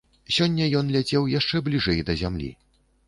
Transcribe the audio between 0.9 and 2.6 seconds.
ляцеў яшчэ бліжэй да зямлі.